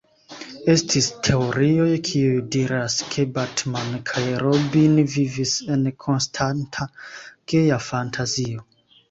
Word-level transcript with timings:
Estis 0.73 1.09
teorioj 1.25 1.89
kiuj 2.07 2.39
diras 2.55 2.95
ke 3.11 3.25
Batman 3.35 3.93
kaj 4.13 4.25
Robin 4.45 4.97
vivis 5.17 5.53
en 5.77 5.85
konstanta 6.07 6.91
geja 7.55 7.81
fantazio. 7.91 8.67